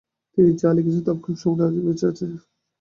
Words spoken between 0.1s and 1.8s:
তিনি যা লিখেছিলেন তার খুব সামান্যই আজ